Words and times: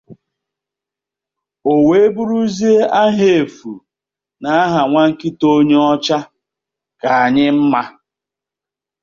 o 1.71 1.73
wee 1.87 2.07
bụrụzie 2.15 2.73
aha 3.01 3.27
éfù 3.41 3.69
na 4.41 4.49
aha 4.63 4.81
nwa 4.89 5.01
nkịta 5.09 5.47
onye 5.57 5.77
ọcha 5.93 6.17
ka 7.01 7.09
anyị 7.23 7.45
mma? 7.57 7.81